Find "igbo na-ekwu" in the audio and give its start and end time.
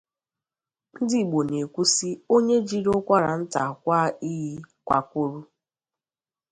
1.23-1.81